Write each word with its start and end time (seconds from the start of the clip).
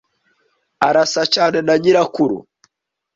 Arasa 0.87 1.23
cyane 1.33 1.57
na 1.65 1.73
nyirakuru. 1.81 2.37